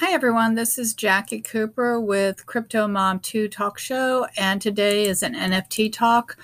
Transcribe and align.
Hi, 0.00 0.12
everyone. 0.12 0.54
This 0.54 0.78
is 0.78 0.94
Jackie 0.94 1.40
Cooper 1.40 2.00
with 2.00 2.46
Crypto 2.46 2.86
Mom 2.86 3.18
2 3.18 3.48
Talk 3.48 3.80
Show, 3.80 4.28
and 4.36 4.62
today 4.62 5.06
is 5.06 5.24
an 5.24 5.34
NFT 5.34 5.92
talk. 5.92 6.36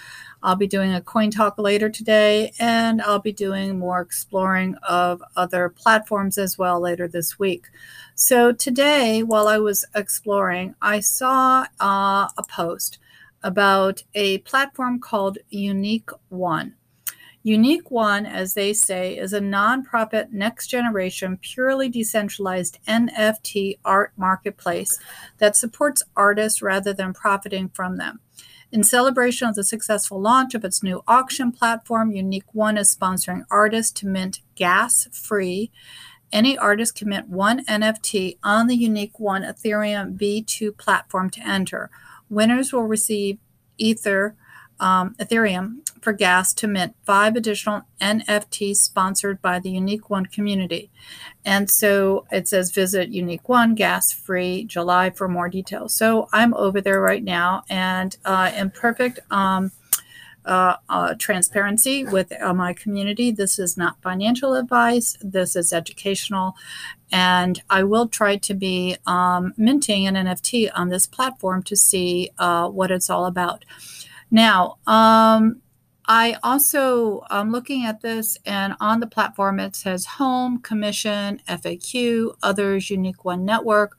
I'll 0.43 0.57
be 0.57 0.67
doing 0.67 0.93
a 0.93 1.01
coin 1.01 1.31
talk 1.31 1.57
later 1.57 1.89
today, 1.89 2.53
and 2.59 3.01
I'll 3.01 3.21
be 3.21 3.31
doing 3.31 3.79
more 3.79 4.01
exploring 4.01 4.75
of 4.83 5.23
other 5.37 5.69
platforms 5.69 6.37
as 6.37 6.59
well 6.59 6.81
later 6.81 7.07
this 7.07 7.39
week. 7.39 7.67
So, 8.17 8.51
today, 8.51 9.23
while 9.23 9.47
I 9.47 9.59
was 9.59 9.85
exploring, 9.95 10.75
I 10.83 10.99
saw 10.99 11.67
uh, 11.79 12.27
a 12.37 12.45
post 12.49 12.99
about 13.45 14.03
a 14.15 14.39
platform 14.39 14.99
called 14.99 15.39
Unique 15.49 16.11
One. 16.29 16.75
Unique 17.47 17.91
One, 17.91 18.25
as 18.25 18.55
they 18.55 18.73
say, 18.73 19.19
is 19.19 19.35
a 19.35 19.41
nonprofit, 19.41 20.33
next 20.33 20.69
generation, 20.69 21.37
purely 21.43 21.91
decentralized 21.91 22.79
NFT 22.89 23.79
art 23.85 24.15
marketplace 24.17 24.99
that 25.37 25.55
supports 25.55 26.03
artists 26.17 26.63
rather 26.63 26.95
than 26.95 27.13
profiting 27.13 27.69
from 27.69 27.99
them. 27.99 28.21
In 28.73 28.83
celebration 28.83 29.47
of 29.47 29.57
the 29.57 29.63
successful 29.63 30.19
launch 30.19 30.55
of 30.55 30.65
its 30.65 30.83
new 30.83 31.03
auction 31.07 31.53
platform, 31.53 32.13
Unique 32.13 32.55
One 32.55 32.79
is 32.79 32.95
sponsoring 32.95 33.45
artists 33.51 33.93
to 34.01 34.07
mint 34.07 34.41
gas 34.55 35.07
free. 35.13 35.71
Any 36.33 36.57
artist 36.57 36.95
can 36.95 37.11
mint 37.11 37.29
one 37.29 37.63
NFT 37.67 38.39
on 38.43 38.69
the 38.69 38.75
Unique 38.75 39.21
One 39.21 39.43
Ethereum 39.43 40.17
V2 40.17 40.79
platform 40.79 41.29
to 41.29 41.47
enter. 41.47 41.91
Winners 42.31 42.73
will 42.73 42.85
receive 42.85 43.37
Ether 43.77 44.35
um, 44.81 45.15
Ethereum 45.19 45.89
for 46.01 46.13
gas 46.13 46.53
to 46.55 46.67
mint 46.67 46.95
five 47.05 47.37
additional 47.37 47.83
NFTs 48.01 48.77
sponsored 48.77 49.41
by 49.41 49.59
the 49.59 49.71
Unique 49.71 50.11
One 50.11 50.27
community. 50.27 50.91
And 51.45 51.71
so 51.71 52.27
it 52.31 52.49
says 52.49 52.71
visit 52.71 53.09
Unique 53.09 53.49
One 53.49 53.75
gas 53.75 54.13
free 54.13 54.65
July 54.65 55.11
for 55.11 55.29
more 55.29 55.49
details. 55.49 55.95
So 55.95 56.29
I'm 56.33 56.55
over 56.55 56.81
there 56.81 57.01
right 57.01 57.25
now 57.25 57.65
and 57.69 58.17
uh, 58.25 58.53
in 58.55 58.71
perfect 58.71 59.21
um, 59.31 59.73
uh, 60.45 60.77
uh, 60.91 61.15
transparency 61.19 62.05
with 62.05 62.31
uh, 62.43 62.53
my 62.53 62.75
community. 62.75 63.31
This 63.31 63.59
is 63.59 63.79
not 63.79 64.03
financial 64.03 64.55
advice, 64.55 65.17
this 65.23 65.57
is 65.57 65.73
educational. 65.73 66.55
And 67.11 67.63
I 67.71 67.85
will 67.85 68.09
try 68.09 68.37
to 68.37 68.55
be 68.55 68.97
um, 69.07 69.55
minting 69.57 70.07
an 70.07 70.15
NFT 70.17 70.71
on 70.75 70.91
this 70.91 71.07
platform 71.07 71.63
to 71.63 71.77
see 71.77 72.31
uh, 72.39 72.69
what 72.69 72.91
it's 72.91 73.09
all 73.09 73.25
about. 73.25 73.65
Now, 74.31 74.79
um, 74.87 75.61
I 76.07 76.37
also 76.43 77.23
am 77.31 77.51
looking 77.51 77.87
at 77.87 78.03
this, 78.03 78.37
and 78.45 78.75
on 78.81 79.01
the 79.01 79.07
platform 79.07 79.59
it 79.59 79.75
says 79.75 80.05
Home, 80.05 80.61
Commission, 80.61 81.41
FAQ, 81.49 82.35
Others, 82.43 82.91
Unique 82.91 83.25
One 83.25 83.45
Network. 83.45 83.99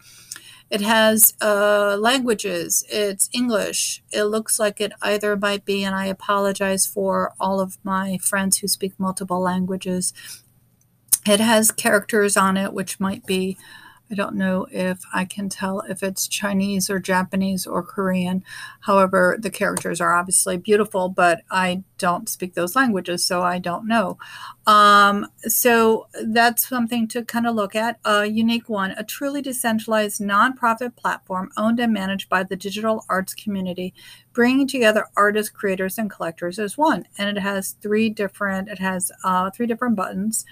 It 0.69 0.81
has 0.81 1.33
uh, 1.41 1.95
languages. 1.99 2.83
It's 2.89 3.29
English. 3.33 4.03
It 4.11 4.25
looks 4.25 4.59
like 4.59 4.81
it 4.81 4.91
either 5.01 5.35
might 5.35 5.65
be, 5.65 5.83
and 5.83 5.95
I 5.95 6.05
apologize 6.05 6.85
for 6.85 7.33
all 7.39 7.59
of 7.59 7.77
my 7.83 8.17
friends 8.17 8.59
who 8.59 8.67
speak 8.67 8.99
multiple 8.99 9.39
languages. 9.39 10.13
It 11.27 11.39
has 11.39 11.71
characters 11.71 12.37
on 12.37 12.57
it, 12.57 12.73
which 12.73 12.99
might 12.99 13.25
be 13.25 13.57
I 14.11 14.15
don't 14.15 14.35
know 14.35 14.67
if 14.71 15.01
I 15.13 15.25
can 15.25 15.49
tell 15.49 15.81
if 15.81 16.03
it's 16.03 16.27
Chinese 16.27 16.89
or 16.89 16.99
Japanese 16.99 17.65
or 17.65 17.81
Korean. 17.81 18.43
However, 18.81 19.35
the 19.39 19.49
characters 19.49 19.99
are 19.99 20.13
obviously 20.13 20.57
beautiful, 20.57 21.09
but 21.09 21.41
I 21.49 21.83
don't 21.97 22.29
speak 22.29 22.53
those 22.53 22.75
languages, 22.75 23.25
so 23.25 23.41
I 23.41 23.57
don't 23.57 23.87
know. 23.87 24.19
Um, 24.67 25.27
so 25.43 26.07
that's 26.23 26.67
something 26.67 27.07
to 27.09 27.23
kind 27.23 27.47
of 27.47 27.55
look 27.55 27.75
at. 27.75 27.99
A 28.05 28.25
unique 28.25 28.69
one, 28.69 28.91
a 28.91 29.03
truly 29.03 29.41
decentralized 29.41 30.21
nonprofit 30.21 30.95
platform 30.95 31.49
owned 31.57 31.79
and 31.79 31.91
managed 31.91 32.29
by 32.29 32.43
the 32.43 32.55
digital 32.55 33.05
arts 33.09 33.33
community, 33.33 33.93
bringing 34.33 34.67
together 34.67 35.07
artists, 35.17 35.51
creators, 35.51 35.97
and 35.97 36.11
collectors 36.11 36.59
as 36.59 36.77
one. 36.77 37.05
And 37.17 37.35
it 37.35 37.41
has 37.41 37.71
three 37.81 38.09
different. 38.09 38.69
It 38.69 38.79
has 38.79 39.11
uh, 39.23 39.49
three 39.49 39.65
different 39.65 39.95
buttons. 39.95 40.45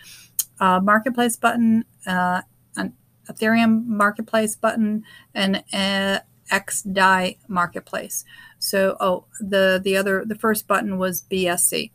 Uh, 0.60 0.80
marketplace 0.80 1.36
button, 1.36 1.86
uh, 2.08 2.42
an 2.78 2.94
Ethereum 3.30 3.86
marketplace 3.86 4.56
button 4.56 5.04
and 5.34 5.64
uh, 5.74 6.20
XDAI 6.52 7.38
marketplace. 7.48 8.26
So, 8.60 8.98
oh, 9.00 9.26
the 9.40 9.82
the 9.84 9.98
other 9.98 10.24
the 10.26 10.36
first 10.36 10.68
button 10.68 10.98
was 10.98 11.24
BSC. 11.24 11.92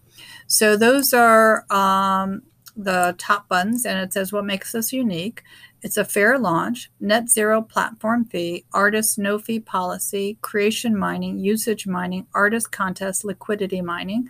So 0.47 0.77
those 0.77 1.13
are 1.13 1.65
um, 1.73 2.43
the 2.77 3.15
top 3.19 3.49
buttons, 3.49 3.85
and 3.85 3.99
it 3.99 4.13
says 4.13 4.33
what 4.33 4.45
makes 4.45 4.75
us 4.75 4.93
unique. 4.93 5.43
It's 5.81 5.97
a 5.97 6.05
fair 6.05 6.39
launch, 6.39 6.91
net 6.99 7.29
zero 7.29 7.63
platform 7.63 8.25
fee, 8.25 8.65
artist 8.73 9.17
no 9.19 9.39
fee 9.39 9.61
policy, 9.61 10.37
creation 10.43 10.99
mining, 10.99 11.39
usage 11.39 11.87
mining, 11.87 12.27
artist 12.35 12.73
contest, 12.73 13.25
liquidity 13.25 13.81
mining. 13.81 14.29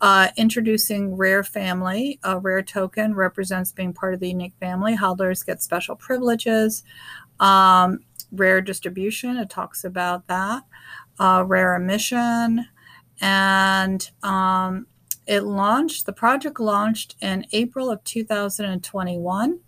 Uh, 0.00 0.28
introducing 0.36 1.14
Rare 1.14 1.44
Family. 1.44 2.18
A 2.22 2.38
Rare 2.38 2.62
token 2.62 3.14
represents 3.14 3.70
being 3.70 3.92
part 3.92 4.14
of 4.14 4.20
the 4.20 4.28
unique 4.28 4.54
family. 4.58 4.96
Hodlers 4.96 5.44
get 5.44 5.62
special 5.62 5.94
privileges. 5.94 6.84
Um, 7.38 8.00
rare 8.32 8.60
distribution, 8.60 9.36
it 9.36 9.50
talks 9.50 9.84
about 9.84 10.26
that. 10.28 10.62
Uh, 11.18 11.44
rare 11.46 11.74
emission. 11.76 12.66
And 13.20 14.10
um, 14.22 14.86
it 15.26 15.42
launched, 15.42 16.06
the 16.06 16.12
project 16.12 16.58
launched 16.58 17.16
in 17.20 17.46
April 17.52 17.90
of 17.90 18.02
2021. 18.04 19.60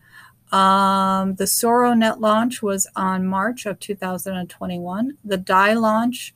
Um, 0.50 1.34
the 1.36 1.44
SoroNet 1.44 2.20
launch 2.20 2.62
was 2.62 2.86
on 2.96 3.26
March 3.26 3.66
of 3.66 3.78
2021. 3.80 5.16
The 5.24 5.36
DAI 5.36 5.74
launch 5.74 6.34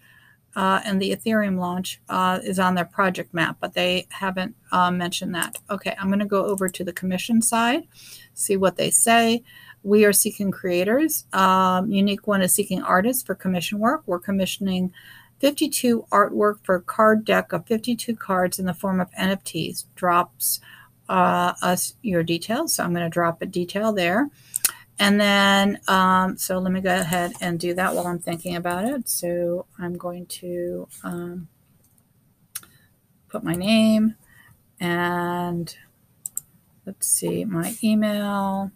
uh, 0.56 0.80
and 0.86 1.00
the 1.00 1.14
Ethereum 1.14 1.58
launch 1.58 2.00
uh, 2.08 2.40
is 2.42 2.58
on 2.58 2.74
their 2.74 2.86
project 2.86 3.34
map, 3.34 3.58
but 3.60 3.74
they 3.74 4.06
haven't 4.10 4.56
uh, 4.72 4.90
mentioned 4.90 5.34
that. 5.34 5.58
Okay, 5.70 5.94
I'm 6.00 6.08
going 6.08 6.18
to 6.18 6.24
go 6.24 6.46
over 6.46 6.68
to 6.70 6.82
the 6.82 6.94
commission 6.94 7.42
side, 7.42 7.86
see 8.32 8.56
what 8.56 8.76
they 8.76 8.90
say. 8.90 9.44
We 9.82 10.06
are 10.06 10.14
seeking 10.14 10.50
creators. 10.50 11.26
Um, 11.34 11.92
Unique 11.92 12.26
One 12.26 12.40
is 12.40 12.54
seeking 12.54 12.82
artists 12.82 13.22
for 13.22 13.34
commission 13.34 13.78
work. 13.78 14.02
We're 14.06 14.18
commissioning 14.18 14.92
52 15.40 16.06
artwork 16.10 16.64
for 16.64 16.76
a 16.76 16.82
card 16.82 17.26
deck 17.26 17.52
of 17.52 17.66
52 17.66 18.16
cards 18.16 18.58
in 18.58 18.64
the 18.64 18.74
form 18.74 18.98
of 18.98 19.10
NFTs. 19.12 19.84
Drops 19.94 20.60
uh, 21.08 21.52
us 21.62 21.94
your 22.02 22.22
details. 22.22 22.74
So 22.74 22.82
I'm 22.82 22.94
going 22.94 23.04
to 23.04 23.10
drop 23.10 23.42
a 23.42 23.46
detail 23.46 23.92
there. 23.92 24.30
And 24.98 25.20
then, 25.20 25.80
um, 25.88 26.38
so 26.38 26.58
let 26.58 26.72
me 26.72 26.80
go 26.80 26.94
ahead 26.98 27.32
and 27.40 27.60
do 27.60 27.74
that 27.74 27.94
while 27.94 28.06
I'm 28.06 28.18
thinking 28.18 28.56
about 28.56 28.84
it. 28.84 29.08
So 29.08 29.66
I'm 29.78 29.96
going 29.98 30.26
to 30.26 30.88
um, 31.04 31.48
put 33.28 33.44
my 33.44 33.54
name 33.54 34.14
and 34.80 35.76
let's 36.86 37.06
see, 37.06 37.44
my 37.44 37.74
email. 37.82 38.70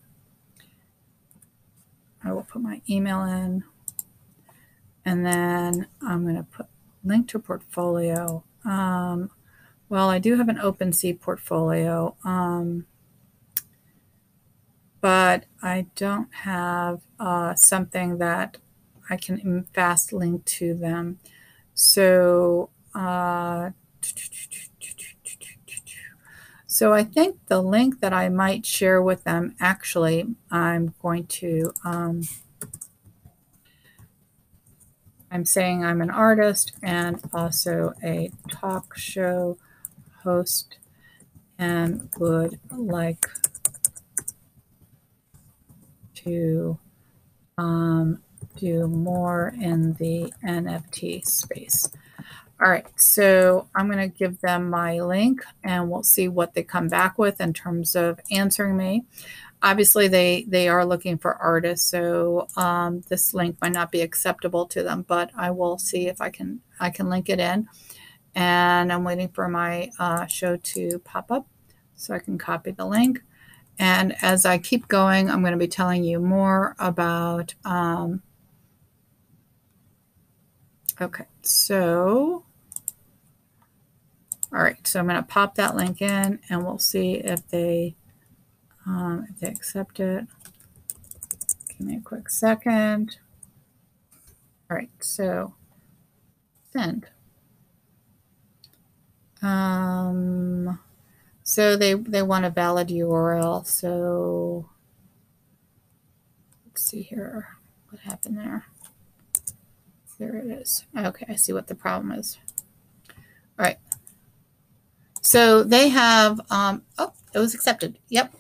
I 2.23 2.33
will 2.33 2.43
put 2.43 2.61
my 2.61 2.83
email 2.89 3.23
in. 3.25 3.65
And 5.05 5.25
then 5.25 5.87
I'm 6.03 6.25
going 6.25 6.37
to 6.37 6.43
put 6.43 6.67
link 7.03 7.29
to 7.29 7.39
portfolio. 7.39 8.45
Um, 8.65 9.31
well, 9.89 10.11
I 10.11 10.19
do 10.19 10.37
have 10.37 10.49
an 10.49 10.59
OpenSea 10.59 11.19
portfolio. 11.19 12.15
Um, 12.25 12.87
but 15.01 15.45
I 15.63 15.87
don't 15.97 16.33
have 16.35 17.01
uh, 17.19 17.55
something 17.55 18.19
that 18.19 18.59
I 19.09 19.17
can 19.17 19.67
fast 19.75 20.13
link 20.13 20.45
to 20.45 20.75
them. 20.75 21.19
So, 21.75 22.71
uh, 22.95 23.71
so 26.67 26.93
I 26.93 27.05
think 27.05 27.39
the 27.49 27.63
link 27.63 28.01
that 28.01 28.13
I 28.13 28.29
might 28.29 28.67
share 28.67 29.03
with 29.03 29.25
them, 29.25 29.55
actually, 29.59 30.27
I'm 30.51 30.95
going 31.03 31.27
to, 31.27 31.73
um, 31.85 32.23
I'm 35.31 35.45
saying 35.45 35.85
I'm 35.85 36.03
an 36.03 36.11
artist 36.11 36.73
and 36.83 37.21
also 37.33 37.95
a 38.03 38.31
talk 38.51 38.97
show 38.97 39.59
host 40.23 40.77
and 41.59 42.09
would 42.19 42.59
like 42.71 43.27
to 46.25 46.79
um, 47.59 48.23
do 48.57 48.87
more 48.87 49.55
in 49.61 49.95
the 49.95 50.33
NFT 50.45 51.25
space. 51.25 51.91
All 52.63 52.71
right, 52.71 52.87
so 53.01 53.69
I'm 53.75 53.91
going 53.91 54.11
to 54.11 54.19
give 54.19 54.41
them 54.41 54.69
my 54.69 55.01
link 55.01 55.43
and 55.65 55.91
we'll 55.91 56.03
see 56.03 56.29
what 56.29 56.53
they 56.53 56.63
come 56.63 56.89
back 56.89 57.19
with 57.19 57.41
in 57.41 57.55
terms 57.55 57.97
of 57.97 58.21
answering 58.31 58.77
me. 58.77 59.05
Obviously, 59.63 60.09
they, 60.09 60.45
they 60.47 60.69
are 60.69 60.85
looking 60.85 61.17
for 61.17 61.37
artists, 61.37 61.91
so 61.91 62.47
um, 62.57 63.03
this 63.09 63.33
link 63.35 63.57
might 63.63 63.73
not 63.73 63.91
be 63.91 64.03
acceptable 64.03 64.67
to 64.67 64.83
them, 64.83 65.05
but 65.09 65.31
I 65.37 65.51
will 65.51 65.79
see 65.79 66.09
if 66.09 66.21
I 66.21 66.31
can 66.31 66.61
I 66.79 66.91
can 66.91 67.11
link 67.11 67.29
it 67.29 67.41
in. 67.41 67.67
And 68.35 68.93
I'm 68.93 69.05
waiting 69.05 69.29
for 69.29 69.49
my 69.49 69.91
uh, 69.99 70.27
show 70.27 70.57
to 70.57 70.99
pop 71.01 71.31
up 71.31 71.47
so 71.95 72.15
I 72.15 72.19
can 72.21 72.39
copy 72.39 72.71
the 72.71 72.87
link 72.87 73.23
And 73.81 74.15
as 74.21 74.45
I 74.45 74.59
keep 74.59 74.89
going, 74.89 75.31
I'm 75.31 75.41
going 75.41 75.55
to 75.55 75.59
be 75.59 75.67
telling 75.67 76.05
you 76.05 76.21
more 76.21 76.77
about. 76.79 77.55
Um, 77.65 78.21
okay, 81.01 81.25
so. 81.41 82.45
All 84.53 84.63
right, 84.63 84.87
so 84.87 85.01
I'm 85.01 85.07
going 85.07 85.17
to 85.17 85.27
pop 85.27 85.55
that 85.55 85.77
link 85.77 86.03
in 86.03 86.41
and 86.51 86.63
we'll 86.63 86.79
see 86.79 87.15
if 87.15 87.49
they 87.49 87.97
um, 88.85 89.27
if 89.31 89.41
they 89.41 89.49
accept 89.49 89.99
it. 89.99 90.27
Give 91.69 91.81
me 91.81 91.97
a 91.97 92.01
quick 92.01 92.29
second. 92.29 93.17
All 94.71 94.77
right, 94.77 94.91
so 95.01 95.55
send. 96.71 97.07
Um, 99.41 100.79
so 101.51 101.77
they, 101.77 101.95
they 101.95 102.23
want 102.23 102.45
a 102.45 102.51
valid 102.51 102.91
URL. 102.91 103.67
So 103.67 104.71
let's 106.65 106.85
see 106.85 107.03
here. 107.03 107.49
What 107.89 108.01
happened 108.03 108.39
there? 108.39 108.67
There 110.21 110.37
it 110.37 110.45
is. 110.45 110.85
Okay, 110.97 111.27
I 111.29 111.35
see 111.35 111.53
what 111.53 111.67
the 111.67 111.75
problem 111.75 112.13
is. 112.13 112.39
All 113.09 113.65
right. 113.65 113.79
So 115.23 115.65
they 115.65 115.89
have, 115.89 116.41
um, 116.51 116.83
oh, 116.99 117.13
it 117.35 117.41
was 117.41 117.53
accepted. 117.53 117.99
Yep. 118.11 118.33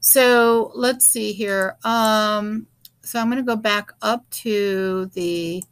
So 0.00 0.72
let's 0.74 1.06
see 1.06 1.34
here. 1.34 1.76
Um, 1.84 2.66
so 3.02 3.20
I'm 3.20 3.30
going 3.30 3.36
to 3.36 3.46
go 3.46 3.54
back 3.54 3.92
up 4.02 4.28
to 4.42 5.06
the 5.14 5.62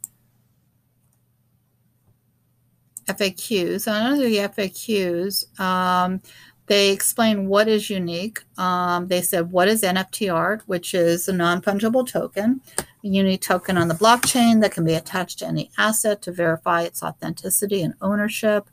FAQs. 3.05 3.81
So 3.81 3.91
under 3.91 4.23
the 4.23 4.37
FAQs, 4.37 5.59
um, 5.59 6.21
they 6.67 6.91
explain 6.91 7.47
what 7.47 7.67
is 7.67 7.89
unique. 7.89 8.39
Um, 8.57 9.07
they 9.07 9.21
said, 9.21 9.51
what 9.51 9.67
is 9.67 9.83
NFT 9.83 10.33
art, 10.33 10.63
which 10.65 10.93
is 10.93 11.27
a 11.27 11.33
non 11.33 11.61
fungible 11.61 12.07
token, 12.07 12.61
a 12.79 12.85
unique 13.01 13.41
token 13.41 13.77
on 13.77 13.87
the 13.87 13.93
blockchain 13.93 14.61
that 14.61 14.71
can 14.71 14.83
be 14.83 14.95
attached 14.95 15.39
to 15.39 15.47
any 15.47 15.69
asset 15.77 16.21
to 16.23 16.31
verify 16.31 16.81
its 16.81 17.03
authenticity 17.03 17.83
and 17.83 17.93
ownership. 18.01 18.67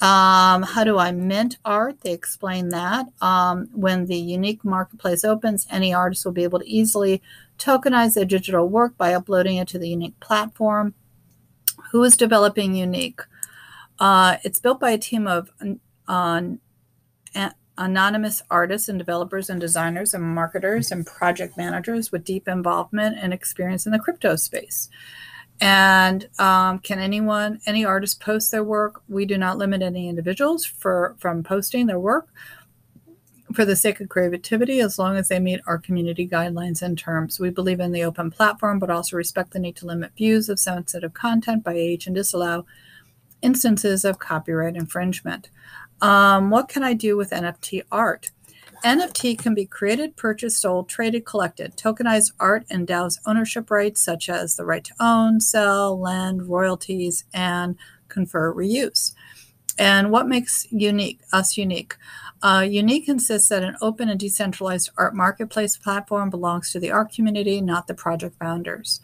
Um, 0.00 0.62
how 0.62 0.84
do 0.84 0.96
I 0.96 1.10
mint 1.10 1.58
art? 1.64 2.02
They 2.02 2.12
explain 2.12 2.68
that. 2.68 3.06
Um, 3.20 3.68
when 3.72 4.06
the 4.06 4.16
unique 4.16 4.64
marketplace 4.64 5.24
opens, 5.24 5.66
any 5.70 5.92
artist 5.92 6.24
will 6.24 6.32
be 6.32 6.44
able 6.44 6.60
to 6.60 6.68
easily 6.68 7.20
tokenize 7.58 8.14
their 8.14 8.24
digital 8.24 8.68
work 8.68 8.96
by 8.96 9.12
uploading 9.12 9.56
it 9.56 9.66
to 9.68 9.78
the 9.78 9.88
unique 9.88 10.18
platform. 10.20 10.94
Who 11.90 12.04
is 12.04 12.16
developing 12.16 12.76
unique? 12.76 13.22
Uh, 13.98 14.36
it's 14.44 14.60
built 14.60 14.78
by 14.78 14.90
a 14.90 14.98
team 14.98 15.26
of 15.26 15.50
uh, 16.06 16.42
anonymous 17.76 18.42
artists 18.50 18.88
and 18.88 18.98
developers 18.98 19.48
and 19.48 19.60
designers 19.60 20.12
and 20.12 20.24
marketers 20.24 20.90
and 20.90 21.06
project 21.06 21.56
managers 21.56 22.10
with 22.10 22.24
deep 22.24 22.48
involvement 22.48 23.16
and 23.20 23.32
experience 23.32 23.86
in 23.86 23.92
the 23.92 23.98
crypto 23.98 24.36
space. 24.36 24.88
And 25.60 26.28
um, 26.38 26.78
can 26.78 26.98
anyone, 26.98 27.60
any 27.66 27.84
artist 27.84 28.20
post 28.20 28.50
their 28.50 28.62
work? 28.62 29.02
We 29.08 29.26
do 29.26 29.38
not 29.38 29.58
limit 29.58 29.82
any 29.82 30.08
individuals 30.08 30.64
for 30.64 31.16
from 31.18 31.42
posting 31.42 31.86
their 31.86 31.98
work 31.98 32.28
for 33.54 33.64
the 33.64 33.76
sake 33.76 34.00
of 34.00 34.08
creativity 34.08 34.80
as 34.80 34.98
long 34.98 35.16
as 35.16 35.28
they 35.28 35.40
meet 35.40 35.60
our 35.66 35.78
community 35.78 36.28
guidelines 36.28 36.82
and 36.82 36.98
terms. 36.98 37.40
We 37.40 37.50
believe 37.50 37.80
in 37.80 37.92
the 37.92 38.04
open 38.04 38.30
platform, 38.30 38.78
but 38.78 38.90
also 38.90 39.16
respect 39.16 39.52
the 39.52 39.58
need 39.58 39.76
to 39.76 39.86
limit 39.86 40.12
views 40.16 40.48
of 40.48 40.58
sensitive 40.58 41.14
content 41.14 41.64
by 41.64 41.72
age 41.74 42.06
and 42.06 42.14
disallow 42.14 42.66
instances 43.40 44.04
of 44.04 44.18
copyright 44.18 44.76
infringement. 44.76 45.48
Um, 46.00 46.50
what 46.50 46.68
can 46.68 46.82
I 46.82 46.94
do 46.94 47.16
with 47.16 47.30
NFT 47.30 47.82
art? 47.90 48.30
NFT 48.84 49.36
can 49.38 49.54
be 49.54 49.66
created, 49.66 50.16
purchased, 50.16 50.60
sold, 50.60 50.88
traded, 50.88 51.24
collected. 51.24 51.76
Tokenized 51.76 52.32
art 52.38 52.64
endows 52.70 53.18
ownership 53.26 53.70
rights 53.70 54.00
such 54.00 54.28
as 54.28 54.54
the 54.54 54.64
right 54.64 54.84
to 54.84 54.94
own, 55.00 55.40
sell, 55.40 56.00
lend, 56.00 56.48
royalties, 56.48 57.24
and 57.34 57.76
confer 58.08 58.54
reuse. 58.54 59.14
And 59.78 60.10
what 60.10 60.28
makes 60.28 60.66
unique 60.70 61.20
us 61.32 61.56
unique? 61.56 61.96
Uh, 62.42 62.66
unique 62.68 63.08
insists 63.08 63.48
that 63.48 63.64
an 63.64 63.76
open 63.80 64.08
and 64.08 64.18
decentralized 64.18 64.90
art 64.96 65.14
marketplace 65.14 65.76
platform 65.76 66.30
belongs 66.30 66.70
to 66.72 66.80
the 66.80 66.90
art 66.90 67.12
community, 67.12 67.60
not 67.60 67.86
the 67.86 67.94
project 67.94 68.36
founders. 68.38 69.00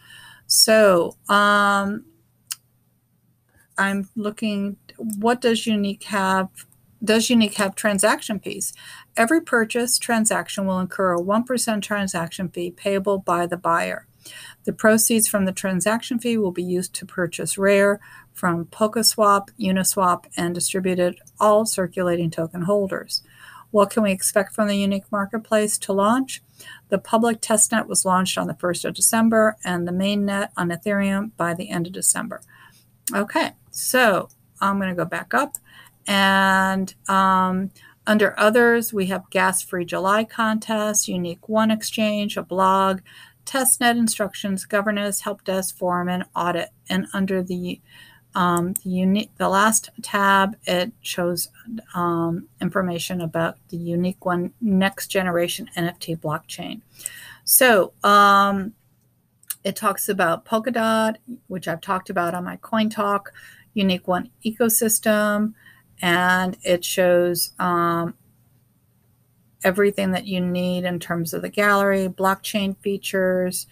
So 0.47 1.17
um, 1.27 2.05
I'm 3.77 4.09
looking, 4.15 4.77
what 4.97 5.41
does 5.41 5.67
unique 5.67 6.03
have? 6.03 6.49
Does 7.05 7.29
unique 7.29 7.55
have 7.55 7.75
transaction 7.75 8.39
fees? 8.39 8.73
Every 9.15 9.39
purchase 9.39 9.99
transaction 9.99 10.65
will 10.65 10.79
incur 10.79 11.13
a 11.13 11.21
1% 11.21 11.81
transaction 11.83 12.49
fee 12.49 12.71
payable 12.71 13.19
by 13.19 13.45
the 13.45 13.57
buyer. 13.57 14.07
The 14.63 14.73
proceeds 14.73 15.27
from 15.27 15.45
the 15.45 15.51
transaction 15.51 16.17
fee 16.17 16.37
will 16.37 16.51
be 16.51 16.63
used 16.63 16.95
to 16.95 17.05
purchase 17.05 17.59
Rare 17.59 17.99
from 18.33 18.65
PolkaSwap, 18.65 19.49
Uniswap, 19.59 20.25
and 20.35 20.55
distributed 20.55 21.19
all 21.39 21.67
circulating 21.67 22.31
token 22.31 22.63
holders. 22.63 23.21
What 23.69 23.91
can 23.91 24.01
we 24.01 24.11
expect 24.11 24.55
from 24.55 24.67
the 24.67 24.77
Unique 24.77 25.11
Marketplace 25.11 25.77
to 25.79 25.93
launch? 25.93 26.41
The 26.89 26.97
public 26.97 27.39
testnet 27.39 27.85
was 27.85 28.05
launched 28.05 28.37
on 28.37 28.47
the 28.47 28.55
1st 28.55 28.85
of 28.85 28.93
December 28.95 29.57
and 29.63 29.87
the 29.87 29.91
mainnet 29.91 30.49
on 30.57 30.69
Ethereum 30.69 31.31
by 31.37 31.53
the 31.53 31.69
end 31.69 31.85
of 31.85 31.93
December. 31.93 32.41
Okay, 33.13 33.51
so 33.69 34.29
I'm 34.59 34.77
going 34.79 34.89
to 34.89 34.95
go 34.95 35.05
back 35.05 35.35
up 35.35 35.57
and 36.07 36.93
um, 37.07 37.71
under 38.07 38.39
others, 38.39 38.93
we 38.93 39.07
have 39.07 39.29
Gas 39.29 39.61
Free 39.61 39.85
July 39.85 40.23
contest, 40.23 41.07
Unique 41.07 41.49
One 41.49 41.71
Exchange, 41.71 42.37
a 42.37 42.43
blog, 42.43 43.01
testnet 43.45 43.97
instructions, 43.97 44.65
governance, 44.65 45.21
help 45.21 45.43
desk, 45.43 45.75
forum, 45.77 46.09
and 46.09 46.25
audit. 46.35 46.69
And 46.89 47.07
under 47.13 47.41
the 47.41 47.79
um, 48.35 48.73
the 48.83 48.89
unique, 48.89 49.31
the 49.37 49.47
last 49.47 49.89
tab, 50.01 50.57
it 50.67 50.91
shows 51.01 51.47
um, 51.93 52.49
information 52.59 53.21
about 53.21 53.57
the 53.69 53.77
unique 53.77 54.25
one 54.25 54.51
next 54.59 55.07
generation 55.07 55.69
NFT 55.77 56.19
blockchain. 56.19 56.81
So 57.45 57.93
um, 58.03 58.73
it 59.63 59.77
talks 59.77 60.09
about 60.09 60.45
Polkadot, 60.45 61.15
which 61.47 61.69
I've 61.69 61.79
talked 61.79 62.09
about 62.09 62.35
on 62.35 62.43
my 62.43 62.57
Coin 62.57 62.89
Talk, 62.89 63.31
unique 63.73 64.05
one 64.05 64.29
ecosystem, 64.43 65.53
and 66.01 66.57
it 66.63 66.83
shows 66.83 67.51
um, 67.59 68.15
everything 69.63 70.11
that 70.11 70.27
you 70.27 70.39
need 70.39 70.83
in 70.83 70.99
terms 70.99 71.33
of 71.33 71.41
the 71.41 71.49
gallery, 71.49 72.07
blockchain 72.07 72.77
features, 72.77 73.67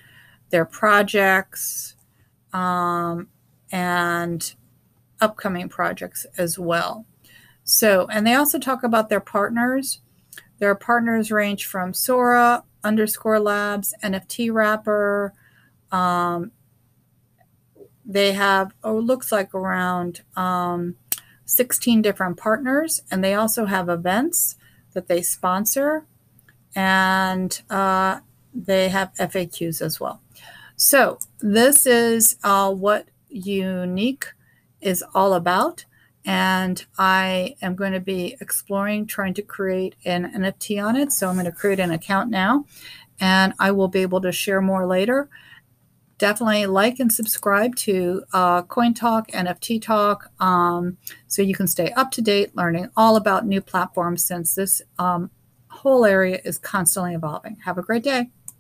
their 0.50 0.66
projects, 0.66 1.95
um, 2.52 3.28
and 3.71 4.56
upcoming 5.21 5.69
projects 5.69 6.26
as 6.38 6.59
well. 6.59 7.06
So, 7.64 8.07
and 8.12 8.28
they 8.28 8.36
also 8.36 8.59
talk 8.59 8.83
about 8.83 9.09
their 9.09 9.19
partners. 9.19 10.02
Their 10.59 10.76
partners 10.76 11.31
range 11.31 11.66
from 11.66 11.94
Sora, 11.94 12.64
underscore 12.83 13.40
labs, 13.40 13.94
NFT 14.04 14.54
wrapper. 14.54 15.33
Um, 15.92 16.52
they 18.06 18.33
have, 18.33 18.74
oh, 18.83 18.97
looks 18.97 19.31
like 19.31 19.54
around 19.54 20.21
um, 20.36 20.95
16 21.45 22.02
different 22.02 22.38
partners, 22.38 23.02
and 23.12 23.23
they 23.23 23.33
also 23.33 23.66
have 23.66 23.90
events 23.90 24.56
that 24.94 25.07
they 25.07 25.21
sponsor, 25.21 26.06
and 26.76 27.62
uh, 27.69 28.19
they 28.54 28.90
have 28.90 29.14
FAQs 29.16 29.81
as 29.81 30.00
well. 30.00 30.21
So, 30.76 31.19
this 31.40 31.85
is 31.85 32.38
uh, 32.44 32.71
what 32.71 33.07
Unique 33.30 34.28
is 34.81 35.04
all 35.14 35.33
about. 35.33 35.85
And 36.26 36.83
I 36.97 37.56
am 37.62 37.76
going 37.76 37.92
to 37.92 38.00
be 38.00 38.38
exploring 38.40 39.06
trying 39.06 39.33
to 39.33 39.42
create 39.42 39.95
an 40.06 40.31
NFT 40.31 40.83
on 40.83 40.95
it. 40.95 41.12
So, 41.12 41.28
I'm 41.28 41.35
going 41.35 41.45
to 41.45 41.52
create 41.52 41.80
an 41.80 41.92
account 41.92 42.30
now, 42.30 42.66
and 43.19 43.54
I 43.59 43.71
will 43.71 43.88
be 43.88 44.02
able 44.02 44.21
to 44.21 44.31
share 44.31 44.62
more 44.62 44.85
later 44.85 45.30
definitely 46.23 46.65
like 46.68 47.01
and 47.01 47.11
subscribe 47.11 47.75
to 47.75 48.23
uh, 48.31 48.61
Coin 48.61 48.94
Talk, 48.94 49.30
NFT 49.31 49.81
Talk, 49.81 50.31
um, 50.39 50.95
so 51.27 51.42
you 51.42 51.53
can 51.53 51.68
stay 51.68 51.92
up 51.97 52.11
to 52.11 52.21
date, 52.21 52.56
learning 52.56 52.87
all 52.95 53.18
about 53.18 53.45
new 53.45 53.59
platforms 53.59 54.23
since 54.23 54.56
this 54.56 54.81
um, 54.97 55.31
whole 55.68 56.06
area 56.06 56.39
is 56.45 56.57
constantly 56.57 57.13
evolving. 57.13 57.57
Have 57.65 57.77
a 57.77 57.81
great 57.81 58.03
day. 58.03 58.30